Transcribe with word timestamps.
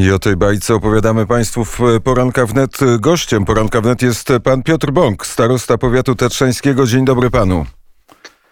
I 0.00 0.10
o 0.10 0.18
tej 0.18 0.36
bajce 0.36 0.74
opowiadamy 0.74 1.26
Państwu 1.26 1.64
w 1.64 1.80
Poranka 2.04 2.46
Wnet. 2.46 2.78
Gościem 2.98 3.44
Poranka 3.44 3.80
Wnet 3.80 4.02
jest 4.02 4.28
pan 4.44 4.62
Piotr 4.62 4.90
Bąk, 4.90 5.26
starosta 5.26 5.78
powiatu 5.78 6.14
tatrzańskiego. 6.14 6.86
Dzień 6.86 7.04
dobry 7.04 7.30
panu. 7.30 7.66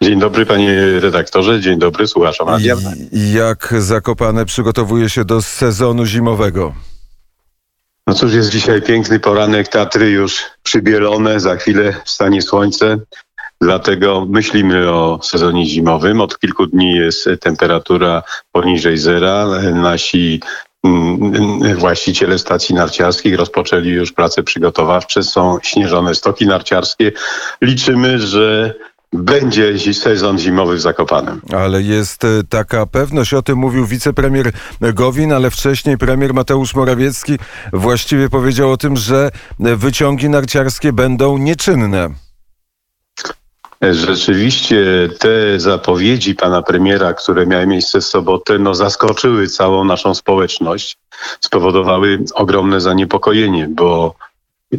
Dzień 0.01 0.19
dobry 0.19 0.45
panie 0.45 0.99
redaktorze, 0.99 1.61
dzień 1.61 1.79
dobry 1.79 2.07
słuchaczom. 2.07 2.47
Jak 3.11 3.73
Zakopane 3.77 4.45
przygotowuje 4.45 5.09
się 5.09 5.25
do 5.25 5.41
sezonu 5.41 6.05
zimowego? 6.05 6.73
No 8.07 8.13
cóż, 8.13 8.33
jest 8.33 8.49
dzisiaj 8.49 8.81
piękny 8.81 9.19
poranek, 9.19 9.67
Tatry 9.67 10.09
już 10.09 10.43
przybielone, 10.63 11.39
za 11.39 11.55
chwilę 11.55 11.93
wstanie 12.05 12.41
słońce. 12.41 12.97
Dlatego 13.61 14.25
myślimy 14.29 14.91
o 14.91 15.19
sezonie 15.23 15.65
zimowym. 15.65 16.21
Od 16.21 16.39
kilku 16.39 16.67
dni 16.67 16.91
jest 16.91 17.29
temperatura 17.41 18.23
poniżej 18.51 18.97
zera. 18.97 19.47
Nasi 19.73 20.41
właściciele 21.77 22.39
stacji 22.39 22.75
narciarskich 22.75 23.35
rozpoczęli 23.35 23.89
już 23.89 24.11
prace 24.11 24.43
przygotowawcze. 24.43 25.23
Są 25.23 25.57
śnieżone 25.63 26.15
stoki 26.15 26.47
narciarskie. 26.47 27.11
Liczymy, 27.61 28.19
że 28.19 28.73
będzie 29.13 29.93
sezon 29.93 30.39
zimowy 30.39 30.75
w 30.75 30.81
Zakopanem. 30.81 31.41
Ale 31.53 31.81
jest 31.81 32.23
e, 32.23 32.27
taka 32.49 32.85
pewność, 32.85 33.33
o 33.33 33.41
tym 33.41 33.57
mówił 33.57 33.85
wicepremier 33.85 34.51
Gowin, 34.81 35.33
ale 35.33 35.51
wcześniej 35.51 35.97
premier 35.97 36.33
Mateusz 36.33 36.75
Morawiecki 36.75 37.37
właściwie 37.73 38.29
powiedział 38.29 38.71
o 38.71 38.77
tym, 38.77 38.97
że 38.97 39.31
wyciągi 39.59 40.29
narciarskie 40.29 40.93
będą 40.93 41.37
nieczynne. 41.37 42.24
Rzeczywiście 43.91 45.09
te 45.19 45.59
zapowiedzi 45.59 46.35
pana 46.35 46.61
premiera, 46.61 47.13
które 47.13 47.45
miały 47.45 47.67
miejsce 47.67 48.01
w 48.01 48.05
sobotę, 48.05 48.59
no 48.59 48.75
zaskoczyły 48.75 49.47
całą 49.47 49.83
naszą 49.83 50.15
społeczność, 50.15 50.97
spowodowały 51.39 52.19
ogromne 52.33 52.81
zaniepokojenie, 52.81 53.67
bo 53.69 54.15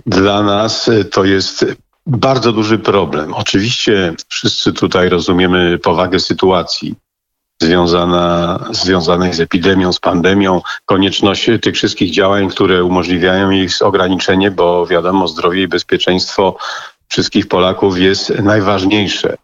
dla 0.06 0.42
nas 0.42 0.91
to 1.12 1.25
jest 1.25 1.66
bardzo 2.06 2.53
duży 2.53 2.78
problem. 2.78 3.34
Oczywiście 3.34 4.14
wszyscy 4.28 4.72
tutaj 4.72 5.09
rozumiemy 5.09 5.78
powagę 5.78 6.20
sytuacji 6.20 6.94
związana, 7.62 8.59
związanej 8.70 9.34
z 9.34 9.41
epidemią, 9.41 9.92
z 9.92 10.00
pandemią, 10.00 10.61
konieczność 10.84 11.50
tych 11.62 11.75
wszystkich 11.75 12.11
działań, 12.11 12.48
które 12.48 12.84
umożliwiają 12.84 13.50
ich 13.50 13.72
ograniczenie, 13.81 14.50
bo 14.50 14.86
wiadomo, 14.86 15.28
zdrowie 15.28 15.62
i 15.62 15.69
bezpieczeństwo 15.69 16.56
wszystkich 17.09 17.49
Polaków 17.49 17.99
jest 17.99 18.31
najważniejsze. 18.31 19.37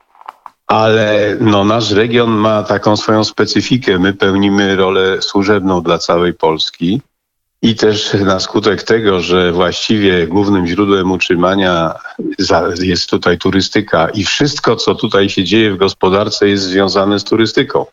Ale 0.67 1.37
no, 1.41 1.65
nasz 1.65 1.91
region 1.91 2.31
ma 2.31 2.63
taką 2.63 2.97
swoją 2.97 3.25
specyfikę. 3.25 3.99
My 3.99 4.13
pełnimy 4.15 4.77
rolę 4.77 5.23
służebną 5.23 5.83
dla 5.83 5.99
całej 5.99 6.35
Polski. 6.35 7.01
I 7.65 7.75
też 7.75 8.15
na 8.15 8.41
skutek 8.41 8.83
tego, 8.83 9.21
że 9.21 9.53
właściwie 9.53 10.27
głównym 10.27 10.67
źródłem 10.67 11.13
utrzymania 11.13 11.95
jest 12.81 13.11
tutaj 13.11 13.39
turystyka 13.39 14.09
i 14.09 14.25
wszystko, 14.25 14.77
co 14.77 14.95
tutaj 14.95 15.29
się 15.29 15.45
dzieje 15.45 15.73
w 15.73 15.77
gospodarce 15.77 16.49
jest 16.49 16.65
związane 16.65 17.19
z 17.19 17.25
turystyką, 17.25 17.87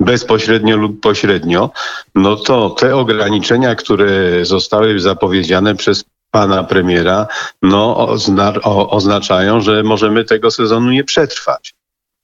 bezpośrednio 0.00 0.76
lub 0.76 1.00
pośrednio, 1.00 1.70
no 2.14 2.36
to 2.36 2.70
te 2.70 2.96
ograniczenia, 2.96 3.74
które 3.74 4.44
zostały 4.44 5.00
zapowiedziane 5.00 5.74
przez 5.74 6.04
pana 6.32 6.64
premiera, 6.64 7.26
no 7.62 8.08
ozna 8.08 8.52
oznaczają, 8.90 9.60
że 9.60 9.82
możemy 9.82 10.24
tego 10.24 10.50
sezonu 10.50 10.90
nie 10.90 11.04
przetrwać 11.04 11.74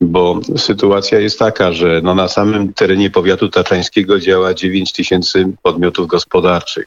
bo 0.01 0.41
sytuacja 0.57 1.21
jest 1.21 1.39
taka, 1.39 1.73
że 1.73 2.01
no 2.05 2.15
na 2.15 2.29
samym 2.29 2.75
terenie 2.75 3.11
powiatu 3.11 3.49
taczańskiego 3.49 4.21
działa 4.21 4.55
9 4.55 4.93
tysięcy 4.93 5.53
podmiotów 5.63 6.07
gospodarczych. 6.07 6.87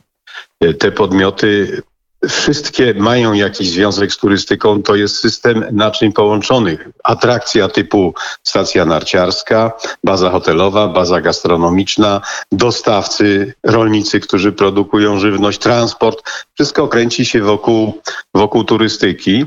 Te 0.79 0.91
podmioty 0.91 1.81
wszystkie 2.29 2.93
mają 2.93 3.33
jakiś 3.33 3.69
związek 3.69 4.13
z 4.13 4.17
turystyką. 4.17 4.83
To 4.83 4.95
jest 4.95 5.17
system 5.17 5.65
naczyń 5.71 6.13
połączonych. 6.13 6.89
Atrakcja 7.03 7.67
typu 7.67 8.13
stacja 8.43 8.85
narciarska, 8.85 9.71
baza 10.03 10.29
hotelowa, 10.29 10.87
baza 10.87 11.21
gastronomiczna, 11.21 12.21
dostawcy, 12.51 13.53
rolnicy, 13.63 14.19
którzy 14.19 14.51
produkują 14.51 15.19
żywność, 15.19 15.59
transport. 15.59 16.23
Wszystko 16.53 16.87
kręci 16.87 17.25
się 17.25 17.41
wokół, 17.41 18.01
wokół 18.33 18.63
turystyki. 18.63 19.45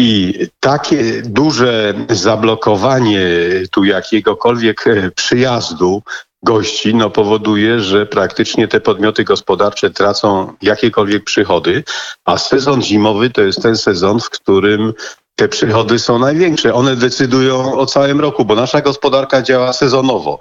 I 0.00 0.34
takie 0.60 1.22
duże 1.22 1.94
zablokowanie 2.10 3.20
tu 3.70 3.84
jakiegokolwiek 3.84 4.86
e, 4.86 5.10
przyjazdu 5.10 6.02
gości 6.42 6.94
no, 6.94 7.10
powoduje, 7.10 7.80
że 7.80 8.06
praktycznie 8.06 8.68
te 8.68 8.80
podmioty 8.80 9.24
gospodarcze 9.24 9.90
tracą 9.90 10.52
jakiekolwiek 10.62 11.24
przychody, 11.24 11.84
a 12.24 12.38
sezon 12.38 12.82
zimowy 12.82 13.30
to 13.30 13.42
jest 13.42 13.62
ten 13.62 13.76
sezon, 13.76 14.20
w 14.20 14.30
którym 14.30 14.92
te 15.38 15.48
przychody 15.48 15.98
są 15.98 16.18
największe. 16.18 16.74
One 16.74 16.96
decydują 16.96 17.78
o 17.78 17.86
całym 17.86 18.20
roku, 18.20 18.44
bo 18.44 18.54
nasza 18.54 18.80
gospodarka 18.80 19.42
działa 19.42 19.72
sezonowo. 19.72 20.40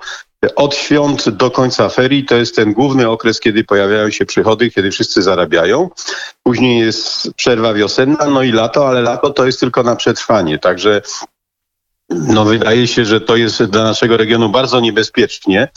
Od 0.55 0.75
świąt 0.75 1.29
do 1.29 1.51
końca 1.51 1.89
ferii 1.89 2.25
to 2.25 2.35
jest 2.35 2.55
ten 2.55 2.73
główny 2.73 3.09
okres, 3.09 3.39
kiedy 3.39 3.63
pojawiają 3.63 4.09
się 4.09 4.25
przychody, 4.25 4.71
kiedy 4.71 4.91
wszyscy 4.91 5.21
zarabiają. 5.21 5.89
Później 6.43 6.79
jest 6.79 7.33
przerwa 7.35 7.73
wiosenna, 7.73 8.25
no 8.25 8.43
i 8.43 8.51
lato, 8.51 8.87
ale 8.87 9.01
lato 9.01 9.29
to 9.29 9.45
jest 9.45 9.59
tylko 9.59 9.83
na 9.83 9.95
przetrwanie. 9.95 10.59
Także 10.59 11.01
no 12.09 12.45
wydaje 12.45 12.87
się, 12.87 13.05
że 13.05 13.21
to 13.21 13.35
jest 13.35 13.63
dla 13.63 13.83
naszego 13.83 14.17
regionu 14.17 14.49
bardzo 14.49 14.79
niebezpiecznie. 14.79 15.67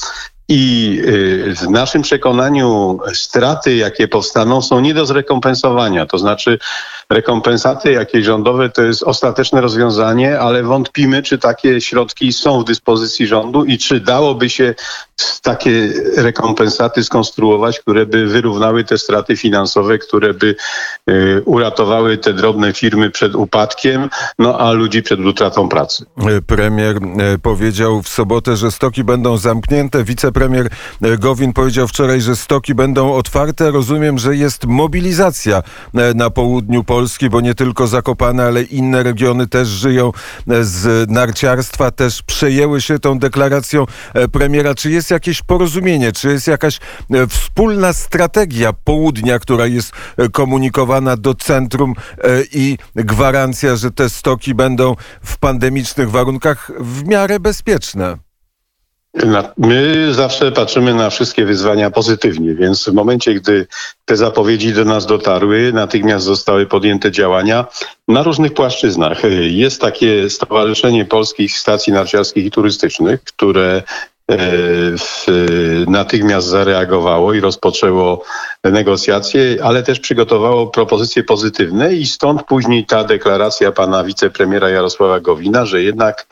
I 0.53 1.00
y, 1.05 1.55
w 1.55 1.71
naszym 1.71 2.03
przekonaniu 2.03 2.99
straty, 3.15 3.77
jakie 3.77 4.09
powstaną, 4.09 4.62
są 4.62 4.81
nie 4.81 4.94
do 4.94 5.06
zrekompensowania. 5.06 6.06
To 6.06 6.19
znaczy, 6.19 6.59
rekompensaty 7.11 7.93
jakieś 7.93 8.25
rządowe 8.25 8.71
to 8.71 8.83
jest 8.83 9.03
ostateczne 9.03 9.61
rozwiązanie, 9.61 10.41
ale 10.41 10.62
wątpimy, 10.62 11.22
czy 11.22 11.38
takie 11.38 11.81
środki 11.81 12.33
są 12.33 12.61
w 12.61 12.65
dyspozycji 12.65 13.27
rządu 13.27 13.65
i 13.65 13.78
czy 13.78 14.00
dałoby 14.00 14.50
się 14.50 14.75
takie 15.43 15.93
rekompensaty 16.16 17.05
skonstruować, 17.05 17.81
które 17.81 18.06
by 18.06 18.27
wyrównały 18.27 18.84
te 18.84 18.99
straty 18.99 19.37
finansowe, 19.37 19.99
które 19.99 20.34
by 20.34 20.56
y, 21.11 21.43
uratowały 21.44 22.19
te 22.19 22.32
drobne 22.32 22.72
firmy 22.72 23.11
przed 23.11 23.34
upadkiem, 23.34 24.09
no 24.38 24.59
a 24.59 24.72
ludzi 24.72 25.03
przed 25.03 25.21
utratą 25.21 25.69
pracy. 25.69 26.05
Premier 26.47 26.97
e, 26.97 27.38
powiedział 27.38 28.03
w 28.03 28.09
sobotę, 28.09 28.56
że 28.56 28.71
stoki 28.71 29.05
będą 29.05 29.37
zamknięte. 29.37 30.05
Wicepremier 30.05 30.40
e, 30.45 31.19
Gowin 31.19 31.53
powiedział 31.53 31.89
wczoraj, 31.89 32.21
że 32.21 32.37
stoki 32.37 32.75
będą 32.75 33.12
otwarte. 33.12 33.71
Rozumiem, 33.71 34.19
że 34.19 34.37
jest 34.37 34.67
mobilizacja 34.67 35.62
e, 35.95 36.15
na 36.15 36.31
południu 36.31 36.84
Polski, 36.84 37.31
bo 37.31 37.41
nie 37.41 37.55
tylko 37.55 37.87
Zakopane, 37.87 38.45
ale 38.45 38.62
inne 38.62 39.03
regiony 39.03 39.47
też 39.47 39.69
żyją 39.69 40.12
z 40.61 41.11
narciarstwa, 41.11 41.91
też 41.91 42.23
przejęły 42.23 42.81
się 42.81 42.99
tą 42.99 43.19
deklaracją 43.19 43.87
premiera. 44.33 44.75
Czy 44.75 44.91
jest 44.91 45.11
jakieś 45.11 45.43
porozumienie, 45.43 46.12
czy 46.12 46.29
jest 46.29 46.47
jakaś 46.47 46.81
e, 47.11 47.27
wspólna 47.27 47.93
strategia 47.93 48.73
południa, 48.73 49.39
która 49.39 49.67
jest 49.67 49.93
e, 50.17 50.29
komunikowana 50.29 51.17
do 51.17 51.34
centrum 51.34 51.95
e, 52.19 52.43
i 52.53 52.79
gwarancja, 52.95 53.77
że 53.77 53.91
te 53.91 54.11
stoki 54.11 54.55
będą 54.55 54.97
w 55.25 55.39
pandemicznych 55.39 56.11
warunkach 56.11 56.71
w 56.79 57.09
miarę 57.09 57.41
bezpieczne? 57.41 58.30
My 59.56 60.15
zawsze 60.15 60.53
patrzymy 60.53 60.94
na 60.94 61.10
wszystkie 61.10 61.44
wyzwania 61.44 61.91
pozytywnie, 61.91 62.54
więc 62.54 62.88
w 62.88 62.93
momencie, 62.93 63.34
gdy 63.34 63.66
te 64.04 64.16
zapowiedzi 64.16 64.72
do 64.72 64.84
nas 64.84 65.06
dotarły, 65.06 65.72
natychmiast 65.72 66.25
zostały 66.25 66.66
podjęte 66.66 67.10
działania 67.10 67.66
na 68.09 68.22
różnych 68.22 68.54
płaszczyznach. 68.54 69.22
Jest 69.41 69.81
takie 69.81 70.31
Stowarzyszenie 70.31 71.04
Polskich 71.04 71.59
Stacji 71.59 71.93
Narciarskich 71.93 72.44
i 72.44 72.50
Turystycznych, 72.50 73.25
które 73.25 73.82
w, 74.99 75.26
natychmiast 75.87 76.47
zareagowało 76.47 77.34
i 77.34 77.41
rozpoczęło 77.41 78.25
negocjacje, 78.65 79.56
ale 79.62 79.82
też 79.82 80.00
przygotowało 80.00 80.67
propozycje 80.67 81.25
pozytywne 81.25 81.94
i 81.94 82.06
stąd 82.06 82.43
później 82.43 82.87
ta 82.87 83.05
deklaracja 83.05 83.73
pana 83.73 84.05
wicepremiera 84.05 84.69
Jarosława 84.69 85.20
Gowina, 85.20 85.67
że 85.67 85.82
jednak 85.82 86.26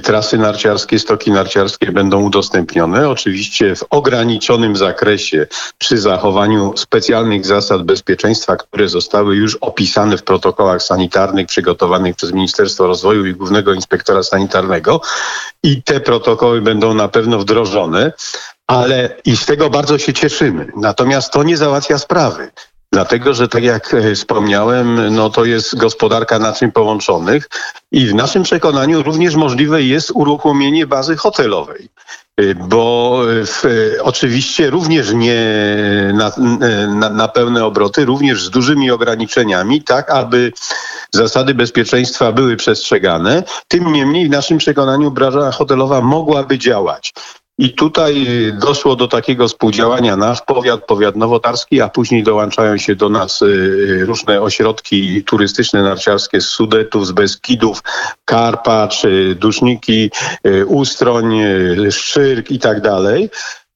Trasy 0.00 0.38
narciarskie, 0.38 0.98
stoki 0.98 1.30
narciarskie 1.30 1.92
będą 1.92 2.22
udostępnione, 2.22 3.08
oczywiście 3.08 3.76
w 3.76 3.84
ograniczonym 3.90 4.76
zakresie, 4.76 5.46
przy 5.78 5.98
zachowaniu 5.98 6.72
specjalnych 6.76 7.46
zasad 7.46 7.82
bezpieczeństwa, 7.82 8.56
które 8.56 8.88
zostały 8.88 9.36
już 9.36 9.56
opisane 9.56 10.16
w 10.16 10.22
protokołach 10.22 10.82
sanitarnych 10.82 11.46
przygotowanych 11.46 12.16
przez 12.16 12.32
Ministerstwo 12.32 12.86
Rozwoju 12.86 13.26
i 13.26 13.34
Głównego 13.34 13.72
Inspektora 13.72 14.22
Sanitarnego. 14.22 15.00
I 15.62 15.82
te 15.82 16.00
protokoły 16.00 16.60
będą 16.60 16.94
na 16.94 17.08
pewno 17.08 17.38
wdrożone, 17.38 18.12
ale 18.66 19.16
i 19.24 19.36
z 19.36 19.46
tego 19.46 19.70
bardzo 19.70 19.98
się 19.98 20.12
cieszymy. 20.12 20.72
Natomiast 20.76 21.32
to 21.32 21.42
nie 21.42 21.56
załatwia 21.56 21.98
sprawy 21.98 22.50
Dlatego, 22.94 23.34
że 23.34 23.48
tak 23.48 23.64
jak 23.64 23.94
e, 23.94 24.14
wspomniałem, 24.14 25.14
no 25.14 25.30
to 25.30 25.44
jest 25.44 25.76
gospodarka 25.76 26.38
naczyń 26.38 26.72
połączonych 26.72 27.48
i 27.92 28.06
w 28.06 28.14
naszym 28.14 28.42
przekonaniu 28.42 29.02
również 29.02 29.34
możliwe 29.34 29.82
jest 29.82 30.10
uruchomienie 30.14 30.86
bazy 30.86 31.16
hotelowej. 31.16 31.88
Y, 32.40 32.54
bo 32.54 33.20
y, 33.30 33.46
w, 33.46 33.62
oczywiście 34.02 34.70
również 34.70 35.12
nie 35.12 35.44
na, 36.14 36.32
na, 36.88 37.10
na, 37.10 37.28
pełne 37.28 37.64
obroty, 37.64 38.04
również 38.04 38.44
z 38.44 38.50
dużymi 38.50 38.90
ograniczeniami, 38.90 39.82
tak 39.82 40.10
aby 40.10 40.52
zasady 41.12 41.54
bezpieczeństwa 41.54 42.32
były 42.32 42.56
przestrzegane. 42.56 43.42
Tym 43.68 43.92
niemniej 43.92 44.28
w 44.28 44.30
naszym 44.30 44.58
przekonaniu 44.58 45.10
branża 45.10 45.50
hotelowa 45.50 46.00
mogłaby 46.00 46.58
działać. 46.58 47.12
I 47.58 47.74
tutaj 47.74 48.26
doszło 48.60 48.96
do 48.96 49.08
takiego 49.08 49.48
współdziałania 49.48 50.16
nasz 50.16 50.42
powiat, 50.42 50.84
powiat 50.84 51.16
nowotarski, 51.16 51.80
a 51.80 51.88
później 51.88 52.22
dołączają 52.22 52.76
się 52.76 52.94
do 52.94 53.08
nas 53.08 53.42
y, 53.42 54.04
różne 54.06 54.42
ośrodki 54.42 55.24
turystyczne, 55.24 55.82
narciarskie 55.82 56.40
z 56.40 56.48
Sudetów, 56.48 57.06
z 57.06 57.12
Beskidów, 57.12 57.82
Karpacz, 58.24 59.02
Duszniki, 59.36 60.10
y, 60.46 60.66
Ustroń, 60.66 61.40
y, 61.40 61.92
Szczyrk 61.92 62.50
i 62.50 62.58
tak 62.58 62.80
dalej. 62.80 63.30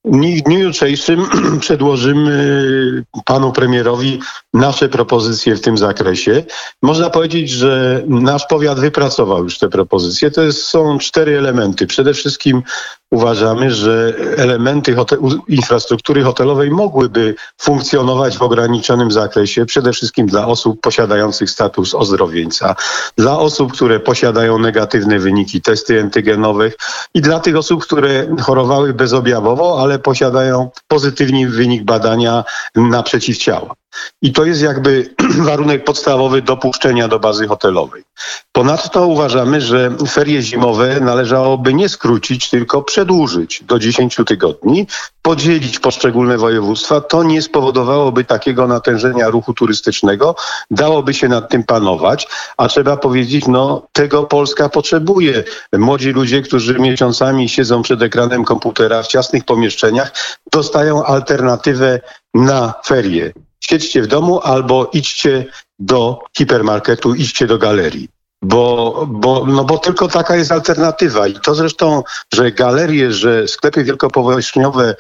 W 0.05 0.43
dniu 0.43 0.59
jutrzejszym 0.59 1.27
przedłożymy 1.61 3.05
panu 3.25 3.53
premierowi 3.53 4.21
nasze 4.55 4.89
propozycje 4.89 5.57
w 5.57 5.61
tym 5.61 5.79
zakresie. 5.79 6.45
Można 6.83 7.11
powiedzieć, 7.11 7.51
że 7.51 8.03
nasz 8.07 8.47
powiat 8.47 8.81
wypracował 8.81 9.45
już 9.45 9.59
te 9.59 9.69
propozycje. 9.69 10.31
To 10.31 10.43
jest, 10.43 10.65
są 10.65 10.99
cztery 10.99 11.39
elementy. 11.39 11.87
Przede 11.87 12.15
wszystkim 12.15 12.63
uważamy, 13.11 13.71
że 13.71 14.15
elementy 14.37 14.95
hotel, 14.95 15.19
infrastruktury 15.49 16.23
hotelowej 16.23 16.71
mogłyby 16.71 17.35
funkcjonować 17.59 18.39
w 18.39 18.43
ograniczonym 18.43 19.11
zakresie, 19.11 19.67
przede 19.67 19.93
wszystkim 19.93 20.27
dla 20.27 20.47
osób 20.47 20.81
posiadających 20.81 21.51
status 21.51 21.95
ozdrowieńca, 21.95 22.75
dla 23.17 23.39
osób, 23.39 23.73
które 23.73 24.01
posiadają 24.01 24.59
negatywne 24.59 25.19
wyniki 25.19 25.61
testy 25.61 26.01
antygenowych 26.01 26.77
i 27.15 27.21
dla 27.21 27.41
tych 27.41 27.57
osób, 27.57 27.83
które 27.83 28.37
chorowały 28.41 28.95
bezobjawowo, 28.95 29.83
ale 29.83 29.99
posiadają 29.99 30.71
pozytywny 30.89 31.49
wynik 31.49 31.85
badania 31.85 32.45
na 32.75 33.03
przeciwciała. 33.03 33.75
I 34.23 34.33
to 34.33 34.45
jest 34.45 34.63
jakby 34.63 35.15
warunek 35.49 35.85
podstawowy 35.85 36.43
dopuszczenia 36.43 37.09
do 37.09 37.19
bazy 37.19 37.49
hotelowej. 37.49 38.05
Ponadto 38.53 39.07
uważamy, 39.07 39.61
że 39.61 39.91
ferie 40.11 40.43
zimowe 40.43 41.01
należałoby 41.01 41.75
nie 41.75 41.89
skrócić, 41.89 42.51
tylko 42.51 42.83
przedłużyć 42.83 43.65
do 43.65 43.79
10 43.79 44.17
tygodni, 44.27 44.87
podzielić 45.23 45.79
poszczególne 45.79 46.39
województwa. 46.39 47.01
To 47.01 47.23
nie 47.23 47.43
spowodowałoby 47.43 48.25
takiego 48.25 48.67
natężenia 48.67 49.29
ruchu 49.29 49.55
turystycznego, 49.55 50.35
dałoby 50.71 51.15
się 51.15 51.29
nad 51.29 51.51
tym 51.51 51.65
panować, 51.65 52.29
a 52.57 52.69
trzeba 52.69 52.97
powiedzieć, 52.97 53.47
no 53.47 53.87
tego 53.93 54.25
Polska 54.25 54.69
potrzebuje. 54.69 55.45
Młodzi 55.73 56.11
ludzie, 56.11 56.43
którzy 56.43 56.79
miesiącami 56.79 57.49
siedzą 57.49 57.83
przed 57.83 58.03
ekranem 58.03 58.45
komputera 58.45 59.03
w 59.03 59.07
ciasnych 59.07 59.45
pomieszczeniach, 59.45 60.13
dostają 60.53 61.05
alternatywę 61.05 62.01
na 62.35 62.75
ferie 62.87 63.33
siedźcie 63.61 64.03
w 64.03 64.07
domu 64.07 64.41
albo 64.41 64.91
idźcie 64.93 65.47
do 65.79 66.19
hipermarketu, 66.39 67.15
idźcie 67.15 67.47
do 67.47 67.59
galerii. 67.59 68.09
Bo, 68.43 69.05
bo, 69.11 69.47
no 69.47 69.65
bo 69.65 69.79
tylko 69.79 70.09
taka 70.09 70.37
jest 70.37 70.53
alternatywa. 70.53 71.29
I 71.29 71.35
to 71.35 71.55
zresztą, 71.55 72.03
że 72.35 72.53
galerie, 72.53 73.13
że 73.13 73.49
sklepy 73.49 73.85
wielkopowierzchniowe 73.85 74.95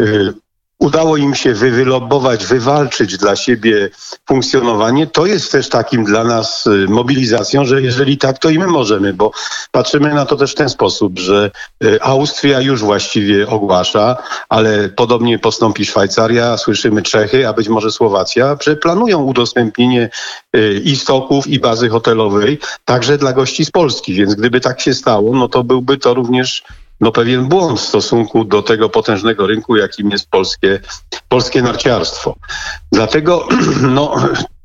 y, 0.00 0.34
udało 0.86 1.16
im 1.16 1.34
się 1.34 1.54
wylobować, 1.54 2.46
wywalczyć 2.46 3.16
dla 3.16 3.36
siebie 3.36 3.90
funkcjonowanie, 4.28 5.06
to 5.06 5.26
jest 5.26 5.52
też 5.52 5.68
takim 5.68 6.04
dla 6.04 6.24
nas 6.24 6.66
y, 6.66 6.86
mobilizacją, 6.88 7.64
że 7.64 7.82
jeżeli 7.82 8.18
tak, 8.18 8.38
to 8.38 8.50
i 8.50 8.58
my 8.58 8.66
możemy, 8.66 9.14
bo 9.14 9.30
patrzymy 9.70 10.14
na 10.14 10.26
to 10.26 10.36
też 10.36 10.52
w 10.52 10.54
ten 10.54 10.68
sposób, 10.68 11.18
że 11.18 11.50
y, 11.84 12.02
Austria 12.02 12.60
już 12.60 12.82
właściwie 12.82 13.48
ogłasza, 13.48 14.16
ale 14.48 14.88
podobnie 14.88 15.38
postąpi 15.38 15.84
Szwajcaria, 15.84 16.56
słyszymy 16.56 17.02
Czechy, 17.02 17.48
a 17.48 17.52
być 17.52 17.68
może 17.68 17.90
Słowacja, 17.90 18.56
że 18.62 18.76
planują 18.76 19.22
udostępnienie 19.22 20.10
y, 20.56 20.80
i 20.84 20.96
i 21.46 21.58
bazy 21.60 21.88
hotelowej, 21.88 22.58
także 22.84 23.18
dla 23.18 23.32
gości 23.32 23.64
z 23.64 23.70
Polski. 23.70 24.14
Więc 24.14 24.34
gdyby 24.34 24.60
tak 24.60 24.80
się 24.80 24.94
stało, 24.94 25.34
no 25.34 25.48
to 25.48 25.64
byłby 25.64 25.98
to 25.98 26.14
również 26.14 26.62
no, 27.00 27.12
pewien 27.12 27.48
błąd 27.48 27.80
w 27.80 27.84
stosunku 27.84 28.44
do 28.44 28.62
tego 28.62 28.88
potężnego 28.88 29.46
rynku, 29.46 29.76
jakim 29.76 30.10
jest 30.10 30.30
polskie, 30.30 30.80
polskie 31.28 31.62
narciarstwo. 31.62 32.34
Dlatego 32.92 33.48
no, 33.98 34.14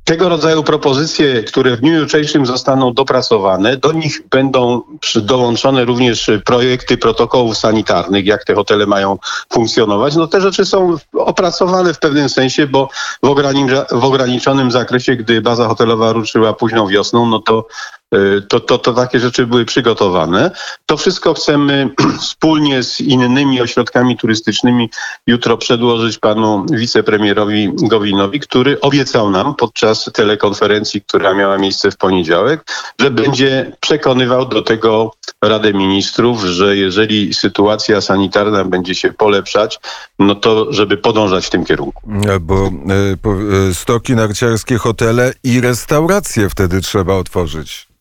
tego 0.04 0.30
rodzaju 0.30 0.64
propozycje, 0.64 1.44
które 1.44 1.78
w 1.78 1.80
dniu 1.80 1.94
jutrzejszym 1.94 2.46
zostaną 2.46 2.94
dopracowane, 2.94 3.78
do 3.78 3.92
nich 3.92 4.28
będą 4.30 4.82
dołączone 5.16 5.86
również 5.86 6.32
projekty 6.46 6.98
protokołów 6.98 7.58
sanitarnych, 7.58 8.26
jak 8.26 8.46
te 8.46 8.56
hotele 8.56 8.86
mają 8.86 9.18
funkcjonować. 9.54 10.16
No 10.16 10.28
te 10.28 10.42
rzeczy 10.42 10.66
są 10.66 10.98
opracowane 11.14 11.94
w 11.94 12.00
pewnym 12.00 12.30
sensie, 12.30 12.68
bo 12.68 12.90
w, 13.24 13.30
w 13.92 14.04
ograniczonym 14.04 14.72
zakresie, 14.72 15.16
gdy 15.16 15.42
baza 15.42 15.68
hotelowa 15.68 16.14
ruszyła 16.14 16.54
późną 16.54 16.88
wiosną, 16.88 17.26
no 17.26 17.40
to 17.40 17.68
to, 18.50 18.60
to, 18.60 18.78
to 18.78 18.94
takie 18.94 19.20
rzeczy 19.20 19.48
były 19.48 19.66
przygotowane. 19.66 20.52
To 20.86 20.98
wszystko 20.98 21.34
chcemy 21.34 21.90
wspólnie 22.22 22.84
z 22.84 23.02
innymi 23.02 23.62
ośrodkami 23.62 24.18
turystycznymi 24.18 24.90
jutro 25.28 25.58
przedłożyć 25.58 26.18
panu 26.18 26.66
wicepremierowi 26.72 27.72
Gowinowi, 27.76 28.40
który 28.40 28.82
obiecał 28.82 29.30
nam 29.30 29.56
podczas 29.56 30.10
telekonferencji, 30.14 31.02
która 31.02 31.34
miała 31.34 31.58
miejsce 31.58 31.92
w 31.92 31.98
poniedziałek, 31.98 32.66
że 33.00 33.12
będzie 33.12 33.72
przekonywał 33.80 34.46
do 34.46 34.62
tego 34.62 35.12
Radę 35.42 35.74
Ministrów, 35.74 36.44
że 36.44 36.78
jeżeli 36.78 37.34
sytuacja 37.34 38.02
sanitarna 38.02 38.64
będzie 38.64 38.96
się 38.96 39.14
polepszać, 39.14 39.80
no 40.20 40.36
to 40.36 40.74
żeby 40.74 40.98
podążać 40.98 41.46
w 41.46 41.50
tym 41.50 41.66
kierunku. 41.66 42.02
Bo 42.42 42.72
e, 43.70 43.74
stoki 43.74 44.16
narciarskie, 44.16 44.78
hotele 44.78 45.34
i 45.44 45.62
restauracje 45.62 46.50
wtedy 46.50 46.82
trzeba 46.82 47.14
otworzyć. 47.14 47.92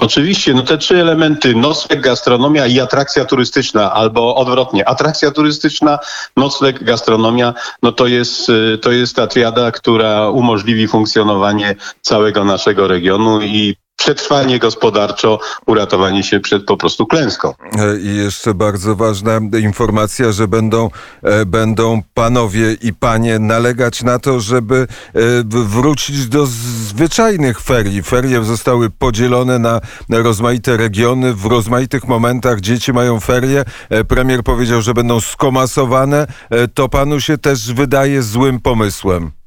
Oczywiście, 0.00 0.54
no 0.54 0.62
te 0.62 0.78
trzy 0.78 1.00
elementy, 1.00 1.54
nocleg, 1.54 2.00
gastronomia 2.00 2.66
i 2.66 2.80
atrakcja 2.80 3.24
turystyczna, 3.24 3.92
albo 3.92 4.36
odwrotnie, 4.36 4.88
atrakcja 4.88 5.30
turystyczna, 5.30 5.98
nocleg, 6.36 6.84
gastronomia, 6.84 7.54
no 7.82 7.92
to 7.92 8.06
jest, 8.06 8.48
y, 8.48 8.78
to 8.78 8.92
jest 8.92 9.16
ta 9.16 9.26
triada, 9.26 9.70
która 9.70 10.28
umożliwi 10.28 10.88
funkcjonowanie 10.88 11.74
całego 12.00 12.44
naszego 12.44 12.88
regionu 12.88 13.42
i 13.42 13.76
przetrwanie 14.04 14.58
gospodarczo, 14.58 15.38
uratowanie 15.66 16.22
się 16.22 16.40
przed 16.40 16.64
po 16.64 16.76
prostu 16.76 17.06
klęską. 17.06 17.54
E, 17.78 17.98
I 18.00 18.16
jeszcze 18.16 18.54
bardzo 18.54 18.96
ważna 18.96 19.40
informacja, 19.60 20.32
że 20.32 20.48
będą, 20.48 20.90
e, 21.22 21.46
będą 21.46 22.02
panowie 22.14 22.72
i 22.72 22.92
panie 22.92 23.38
nalegać 23.38 24.02
na 24.02 24.18
to, 24.18 24.40
żeby 24.40 24.86
e, 25.14 25.20
wrócić 25.46 26.26
do 26.26 26.46
zwyczajnych 26.46 27.60
ferii. 27.60 28.02
Ferie 28.02 28.44
zostały 28.44 28.90
podzielone 28.90 29.58
na 29.58 29.80
rozmaite 30.08 30.76
regiony. 30.76 31.34
W 31.34 31.46
rozmaitych 31.46 32.08
momentach 32.08 32.60
dzieci 32.60 32.92
mają 32.92 33.20
ferie. 33.20 33.64
Premier 34.08 34.42
powiedział, 34.42 34.82
że 34.82 34.94
będą 34.94 35.20
skomasowane. 35.20 36.26
To 36.74 36.88
panu 36.88 37.20
się 37.20 37.38
też 37.38 37.72
wydaje 37.72 38.22
złym 38.22 38.60
pomysłem. 38.60 39.43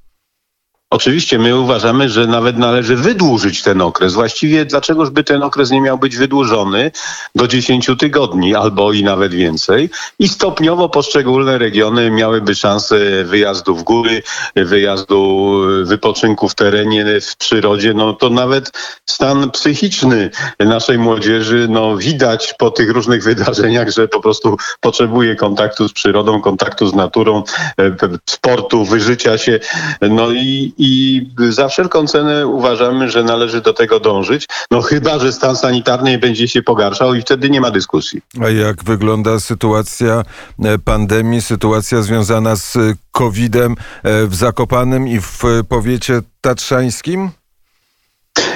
Oczywiście 0.90 1.40
my 1.40 1.60
uważamy, 1.60 2.10
że 2.10 2.28
nawet 2.28 2.58
należy 2.58 2.96
wydłużyć 2.96 3.62
ten 3.62 3.82
okres. 3.82 4.14
Właściwie 4.14 4.66
dlaczegoż 4.66 5.10
by 5.10 5.24
ten 5.24 5.44
okres 5.44 5.72
nie 5.72 5.82
miał 5.82 5.98
być 5.98 6.18
wydłużony 6.18 6.92
do 7.36 7.48
10 7.48 7.90
tygodni 8.00 8.56
albo 8.56 8.94
i 8.94 9.04
nawet 9.04 9.34
więcej 9.34 9.90
i 10.20 10.28
stopniowo 10.28 10.90
poszczególne 10.90 11.58
regiony 11.58 12.12
miałyby 12.12 12.56
szansę 12.56 13.24
wyjazdu 13.24 13.76
w 13.76 13.84
góry, 13.84 14.24
wyjazdu 14.56 15.60
wypoczynku 15.84 16.50
w 16.50 16.56
terenie, 16.56 17.06
w 17.22 17.38
przyrodzie. 17.38 17.94
No 17.94 18.14
to 18.14 18.30
nawet 18.30 18.72
stan 19.06 19.52
psychiczny 19.52 20.30
naszej 20.60 20.98
młodzieży 20.98 21.68
no 21.70 21.98
widać 21.98 22.54
po 22.58 22.72
tych 22.72 22.90
różnych 22.90 23.24
wydarzeniach, 23.24 23.90
że 23.90 24.08
po 24.08 24.20
prostu 24.20 24.58
potrzebuje 24.82 25.36
kontaktu 25.36 25.90
z 25.90 25.94
przyrodą, 25.94 26.42
kontaktu 26.42 26.88
z 26.88 26.94
naturą, 26.94 27.44
e, 27.80 27.96
sportu, 28.26 28.86
wyżycia 28.86 29.38
się. 29.38 29.60
No 30.02 30.32
i, 30.32 30.77
i 30.78 31.22
za 31.50 31.68
wszelką 31.68 32.08
cenę 32.08 32.48
uważamy, 32.48 33.10
że 33.10 33.24
należy 33.24 33.62
do 33.62 33.74
tego 33.74 34.00
dążyć. 34.00 34.46
No 34.72 34.82
chyba, 34.82 35.20
że 35.20 35.34
stan 35.34 35.56
sanitarny 35.56 36.18
będzie 36.18 36.48
się 36.48 36.62
pogarszał 36.62 37.14
i 37.14 37.22
wtedy 37.22 37.50
nie 37.50 37.62
ma 37.62 37.72
dyskusji. 37.72 38.22
A 38.42 38.50
jak 38.50 38.84
wygląda 38.84 39.40
sytuacja 39.40 40.24
e, 40.64 40.78
pandemii, 40.78 41.42
sytuacja 41.42 42.02
związana 42.02 42.56
z 42.56 42.78
COVID-em 43.12 43.76
e, 44.04 44.28
w 44.28 44.36
Zakopanem 44.36 45.08
i 45.08 45.20
w 45.20 45.44
powiecie 45.70 46.22
tatrzańskim? 46.42 47.30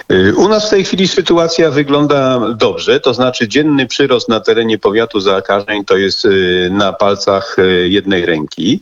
E, 0.09 0.33
u 0.33 0.47
nas 0.47 0.67
w 0.67 0.69
tej 0.69 0.85
chwili 0.85 1.07
sytuacja 1.07 1.71
wygląda 1.71 2.39
dobrze, 2.55 2.99
to 2.99 3.13
znaczy 3.13 3.47
dzienny 3.47 3.87
przyrost 3.87 4.29
na 4.29 4.39
terenie 4.39 4.77
powiatu 4.77 5.19
zakażeń 5.19 5.85
to 5.85 5.97
jest 5.97 6.27
na 6.69 6.93
palcach 6.93 7.57
jednej 7.87 8.25
ręki. 8.25 8.81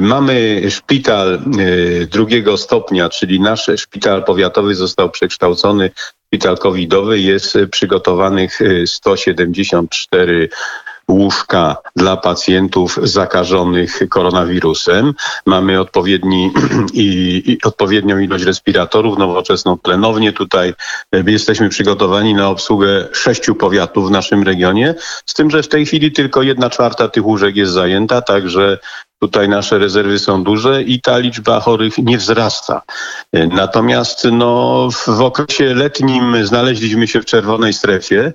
Mamy 0.00 0.62
szpital 0.70 1.34
e, 1.34 2.06
drugiego 2.06 2.56
stopnia, 2.56 3.08
czyli 3.08 3.40
nasz 3.40 3.70
szpital 3.76 4.24
powiatowy 4.24 4.74
został 4.74 5.10
przekształcony 5.10 5.90
szpital 6.26 6.58
covidowy. 6.58 7.20
Jest 7.20 7.58
przygotowanych 7.70 8.62
e, 8.62 8.86
174 8.86 10.48
łóżka 11.08 11.76
dla 11.96 12.16
pacjentów 12.16 12.98
zakażonych 13.02 14.00
koronawirusem. 14.08 15.14
Mamy 15.46 15.80
odpowiedni 15.80 16.50
i, 16.92 17.42
i 17.46 17.58
odpowiednią 17.64 18.18
ilość 18.18 18.44
respiratorów, 18.44 19.18
nowoczesną 19.18 19.78
tlenownię. 19.78 20.32
Tutaj 20.32 20.74
e, 21.12 21.30
jesteśmy 21.30 21.68
przygotowani 21.68 22.34
na 22.34 22.48
obsługę 22.48 23.08
sześciu 23.12 23.54
powiatów 23.54 24.08
w 24.08 24.10
naszym 24.10 24.42
regionie, 24.42 24.94
z 25.26 25.34
tym, 25.34 25.50
że 25.50 25.62
w 25.62 25.68
tej 25.68 25.86
chwili 25.86 26.12
tylko 26.12 26.42
jedna 26.42 26.70
czwarta 26.70 27.08
tych 27.08 27.26
łóżek 27.26 27.56
jest 27.56 27.72
zajęta, 27.72 28.22
także 28.22 28.78
Tutaj 29.22 29.48
nasze 29.48 29.78
rezerwy 29.78 30.18
są 30.18 30.44
duże 30.44 30.82
i 30.82 31.00
ta 31.00 31.18
liczba 31.18 31.60
chorych 31.60 31.98
nie 31.98 32.18
wzrasta. 32.18 32.82
E, 33.32 33.46
Natomiast 33.46 34.24
no, 34.32 34.88
w 35.06 35.20
okresie 35.20 35.74
letnim 35.74 36.46
znaleźliśmy 36.46 37.08
się 37.08 37.20
w 37.20 37.24
czerwonej 37.24 37.72
strefie, 37.72 38.32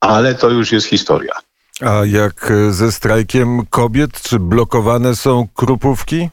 ale 0.00 0.34
to 0.34 0.50
już 0.50 0.72
jest 0.72 0.86
historia. 0.86 1.32
A 1.80 2.04
jak 2.04 2.52
ze 2.70 2.92
strajkiem 2.92 3.66
kobiet? 3.66 4.22
Czy 4.22 4.38
blokowane 4.38 5.16
są 5.16 5.48
krupówki? 5.54 6.28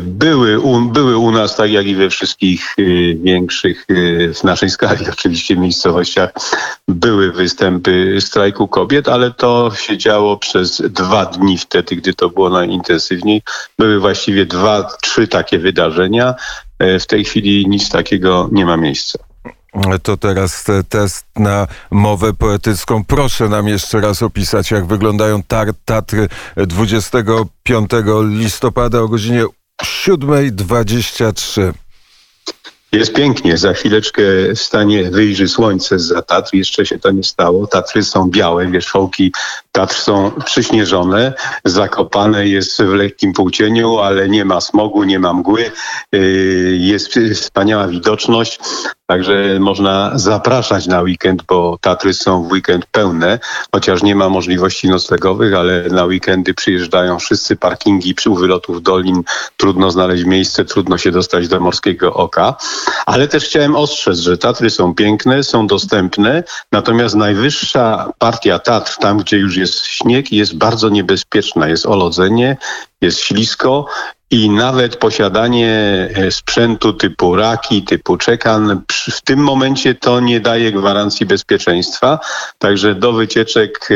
Były 0.00 0.60
u, 0.60 0.80
były 0.80 1.16
u 1.16 1.30
nas, 1.30 1.56
tak 1.56 1.70
jak 1.70 1.86
i 1.86 1.94
we 1.94 2.10
wszystkich 2.10 2.78
y, 2.78 3.18
większych 3.22 3.84
y, 3.90 4.32
w 4.34 4.44
naszej 4.44 4.70
skali 4.70 5.06
oczywiście 5.12 5.56
miejscowościach, 5.56 6.32
były 6.88 7.32
występy 7.32 8.16
strajku 8.20 8.68
kobiet, 8.68 9.08
ale 9.08 9.30
to 9.30 9.70
się 9.74 9.98
działo 9.98 10.36
przez 10.36 10.82
dwa 10.90 11.26
dni 11.26 11.58
wtedy, 11.58 11.96
gdy 11.96 12.14
to 12.14 12.28
było 12.28 12.50
najintensywniej. 12.50 13.42
Były 13.78 14.00
właściwie 14.00 14.46
dwa, 14.46 14.96
trzy 15.02 15.28
takie 15.28 15.58
wydarzenia. 15.58 16.34
E, 16.78 16.98
W 16.98 17.06
tej 17.06 17.24
chwili 17.24 17.66
nic 17.68 17.90
takiego 17.90 18.48
nie 18.52 18.66
ma 18.66 18.76
miejsca. 18.76 19.31
To 20.02 20.16
teraz 20.16 20.64
test 20.88 21.26
na 21.36 21.66
mowę 21.90 22.32
poetycką. 22.32 23.04
Proszę 23.04 23.48
nam 23.48 23.68
jeszcze 23.68 24.00
raz 24.00 24.22
opisać, 24.22 24.70
jak 24.70 24.86
wyglądają 24.86 25.42
tar- 25.42 25.74
Tatry 25.84 26.28
25 26.56 27.90
listopada 28.28 29.00
o 29.00 29.08
godzinie 29.08 29.44
7.23. 29.82 31.72
Jest 32.92 33.12
pięknie. 33.14 33.56
Za 33.58 33.72
chwileczkę 33.72 34.22
stanie, 34.54 35.10
wyjrzy 35.10 35.48
słońce 35.48 35.98
z 35.98 36.26
Tatr. 36.26 36.54
Jeszcze 36.54 36.86
się 36.86 36.98
to 36.98 37.10
nie 37.10 37.24
stało. 37.24 37.66
Tatry 37.66 38.02
są 38.04 38.30
białe, 38.30 38.66
wierzchołki 38.66 39.32
Tatr 39.72 39.94
są 39.94 40.30
przyśnieżone. 40.44 41.32
Zakopane 41.64 42.48
jest 42.48 42.82
w 42.82 42.94
lekkim 42.94 43.32
półcieniu, 43.32 43.98
ale 43.98 44.28
nie 44.28 44.44
ma 44.44 44.60
smogu, 44.60 45.04
nie 45.04 45.18
ma 45.18 45.32
mgły. 45.32 45.70
Yy, 46.12 46.76
Jest 46.76 47.18
wspaniała 47.34 47.88
widoczność. 47.88 48.58
Także 49.06 49.58
można 49.60 50.12
zapraszać 50.14 50.86
na 50.86 51.02
weekend, 51.02 51.42
bo 51.42 51.78
Tatry 51.80 52.14
są 52.14 52.42
w 52.42 52.52
weekend 52.52 52.86
pełne, 52.86 53.38
chociaż 53.72 54.02
nie 54.02 54.14
ma 54.14 54.28
możliwości 54.28 54.88
noclegowych, 54.88 55.54
ale 55.54 55.88
na 55.90 56.04
weekendy 56.04 56.54
przyjeżdżają 56.54 57.18
wszyscy 57.18 57.56
parkingi 57.56 58.14
przy 58.14 58.30
wylotów 58.30 58.82
dolin. 58.82 59.22
Trudno 59.56 59.90
znaleźć 59.90 60.24
miejsce, 60.24 60.64
trudno 60.64 60.98
się 60.98 61.10
dostać 61.10 61.48
do 61.48 61.60
Morskiego 61.60 62.14
Oka. 62.14 62.54
Ale 63.06 63.28
też 63.28 63.44
chciałem 63.44 63.76
ostrzec, 63.76 64.18
że 64.18 64.38
Tatry 64.38 64.70
są 64.70 64.94
piękne, 64.94 65.44
są 65.44 65.66
dostępne, 65.66 66.44
natomiast 66.72 67.14
najwyższa 67.14 68.12
partia 68.18 68.58
Tatr, 68.58 68.96
tam 68.98 69.18
gdzie 69.18 69.36
już 69.36 69.56
jest 69.62 69.86
śnieg, 69.86 70.32
jest 70.32 70.56
bardzo 70.56 70.88
niebezpieczna. 70.88 71.68
Jest 71.68 71.86
olodzenie, 71.86 72.56
jest 73.00 73.18
ślisko 73.20 73.86
i 74.32 74.50
nawet 74.50 74.96
posiadanie 74.96 76.08
e, 76.14 76.30
sprzętu 76.30 76.92
typu 76.92 77.36
raki, 77.36 77.82
typu 77.82 78.16
czekan, 78.16 78.82
w 79.10 79.20
tym 79.20 79.40
momencie 79.40 79.94
to 79.94 80.20
nie 80.20 80.40
daje 80.40 80.72
gwarancji 80.72 81.26
bezpieczeństwa. 81.26 82.18
Także 82.58 82.94
do 82.94 83.12
wycieczek 83.12 83.88
e, 83.90 83.94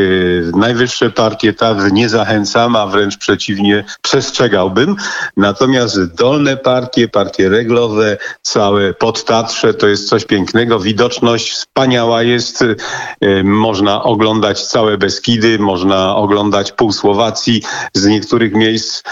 najwyższe 0.58 1.10
partie 1.10 1.52
Tatr 1.52 1.92
nie 1.92 2.08
zachęcam, 2.08 2.76
a 2.76 2.86
wręcz 2.86 3.16
przeciwnie, 3.16 3.84
przestrzegałbym. 4.02 4.96
Natomiast 5.36 6.14
dolne 6.14 6.56
partie, 6.56 7.08
partie 7.08 7.48
reglowe, 7.48 8.16
całe 8.42 8.94
podtatrze 8.94 9.74
to 9.74 9.88
jest 9.88 10.08
coś 10.08 10.24
pięknego. 10.24 10.80
Widoczność 10.80 11.52
wspaniała 11.52 12.22
jest. 12.22 12.62
E, 12.62 13.42
Można 13.44 14.02
oglądać 14.02 14.66
całe 14.66 14.98
Beskidy, 14.98 15.58
można 15.58 16.16
oglądać 16.16 16.72
pół 16.72 16.92
Słowacji 16.92 17.62
z 17.94 18.06
niektórych 18.06 18.54
miejsc. 18.54 19.02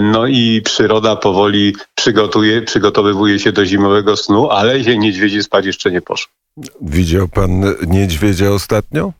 No 0.00 0.26
i 0.26 0.59
przyroda 0.60 1.16
powoli 1.16 1.76
przygotuje, 1.94 2.62
przygotowywuje 2.62 3.38
się 3.38 3.52
do 3.52 3.66
zimowego 3.66 4.16
snu, 4.16 4.50
ale 4.50 4.84
się 4.84 4.98
niedźwiedzie 4.98 5.42
spać 5.42 5.66
jeszcze 5.66 5.90
nie 5.90 6.02
poszło. 6.02 6.32
Widział 6.80 7.28
pan 7.28 7.74
niedźwiedzia 7.86 8.50
ostatnio? 8.50 9.12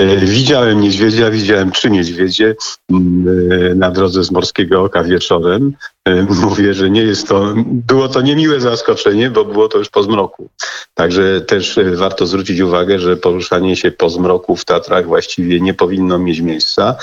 E, 0.00 0.16
Widziałem 0.16 0.80
niedźwiedzia, 0.80 1.30
widziałem 1.30 1.70
trzy 1.72 1.90
niedźwiedzie 1.90 2.54
mm, 2.90 3.26
e, 3.52 3.74
na 3.74 3.90
drodze 3.90 4.24
z 4.24 4.30
Morskiego 4.30 4.82
Oka 4.82 5.04
wieczorem. 5.04 5.72
E, 6.04 6.22
Mówię, 6.22 6.74
że 6.74 6.90
nie 6.90 7.02
jest 7.02 7.28
to, 7.28 7.54
było 7.66 8.08
to 8.08 8.20
niemiłe 8.20 8.60
zaskoczenie, 8.60 9.30
bo 9.30 9.44
było 9.44 9.68
to 9.68 9.78
już 9.78 9.88
po 9.88 10.02
zmroku. 10.02 10.48
Także 10.94 11.40
też 11.40 11.78
warto 11.94 12.26
zwrócić 12.26 12.60
uwagę, 12.60 12.98
że 12.98 13.16
poruszanie 13.16 13.76
się 13.76 13.90
po 13.90 14.10
zmroku 14.10 14.56
w 14.56 14.64
Tatrach 14.64 15.06
właściwie 15.06 15.60
nie 15.60 15.74
powinno 15.74 16.18
mieć 16.18 16.40
miejsca, 16.40 16.96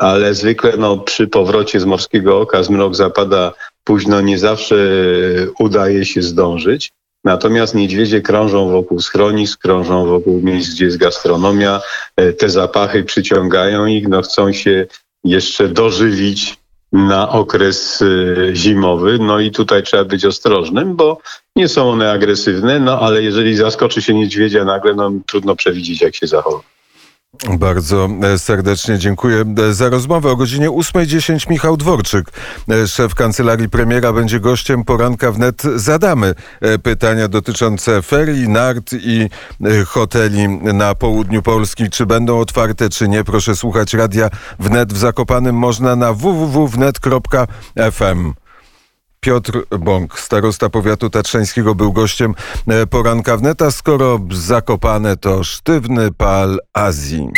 ale 0.00 0.34
zwykle 0.34 0.72
no, 0.78 0.98
przy 0.98 1.28
powrocie 1.28 1.80
z 1.80 1.84
Morskiego 1.84 2.40
Oka 2.40 2.62
zmrok 2.62 2.94
zapada 2.94 3.52
późno, 3.84 4.20
nie 4.20 4.38
zawsze 4.38 4.76
e, 4.76 5.50
udaje 5.58 6.04
się 6.04 6.22
zdążyć. 6.22 6.92
Natomiast 7.24 7.74
niedźwiedzie 7.74 8.20
krążą 8.20 8.70
wokół 8.70 9.00
schronisk, 9.00 9.60
krążą 9.60 10.06
wokół 10.06 10.40
miejsc, 10.42 10.74
gdzie 10.74 10.84
jest 10.84 10.96
gastronomia. 10.96 11.80
E, 12.16 12.32
Te 12.32 12.50
zapachy 12.50 13.04
przyciągają 13.04 13.86
ich, 13.86 14.08
no 14.08 14.22
chcą 14.22 14.52
się 14.52 14.86
jeszcze 15.24 15.68
dożywić 15.68 16.58
na 16.92 17.28
okres 17.28 18.02
e, 18.02 18.56
zimowy. 18.56 19.18
No 19.18 19.40
i 19.40 19.50
tutaj 19.50 19.82
trzeba 19.82 20.04
być 20.04 20.24
ostrożnym, 20.24 20.96
bo 20.96 21.18
nie 21.56 21.68
są 21.68 21.90
one 21.90 22.12
agresywne, 22.12 22.80
no 22.80 23.00
ale 23.00 23.22
jeżeli 23.22 23.56
zaskoczy 23.56 24.02
się 24.02 24.14
niedźwiedzia 24.14 24.64
nagle, 24.64 24.94
no 24.94 25.12
trudno 25.26 25.56
przewidzieć, 25.56 26.00
jak 26.00 26.14
się 26.16 26.26
zachowa. 26.26 26.60
Bardzo 27.58 28.08
e, 28.22 28.38
serdecznie 28.38 28.98
dziękuję 28.98 29.44
e, 29.58 29.74
za 29.74 29.88
rozmowę. 29.88 30.30
O 30.30 30.36
godzinie 30.36 30.70
8.10 30.70 31.50
Michał 31.50 31.76
Dworczyk, 31.76 32.26
e, 32.70 32.88
szef 32.88 33.14
kancelarii 33.14 33.68
premiera, 33.68 34.12
będzie 34.12 34.40
gościem 34.40 34.84
poranka 34.84 35.32
wnet. 35.32 35.62
Zadamy 35.76 36.34
pytania 36.82 37.28
dotyczące 37.28 38.02
ferii, 38.02 38.48
nart 38.48 38.90
i 38.92 39.28
hoteli 39.86 40.48
na 40.48 40.94
południu 40.94 41.42
Polski. 41.42 41.90
Czy 41.90 42.06
będą 42.06 42.40
otwarte, 42.40 42.88
czy 42.88 43.08
nie? 43.08 43.24
Proszę 43.24 43.56
słuchać 43.56 43.94
radia 43.94 44.30
wnet 44.58 44.92
w 44.92 44.98
Zakopanym. 44.98 45.56
Można 45.56 45.96
na 45.96 46.12
www.wnet.fm. 46.12 48.34
Piotr 49.20 49.64
Bąk, 49.78 50.18
starosta 50.18 50.70
powiatu 50.70 51.10
tatrzańskiego, 51.10 51.74
był 51.74 51.92
gościem 51.92 52.34
e, 52.68 52.86
poranka 52.86 53.36
wneta. 53.36 53.70
Skoro 53.70 54.20
Zakopane 54.32 55.16
to 55.16 55.44
sztywny 55.44 56.12
pal 56.12 56.58
Azji. 56.72 57.30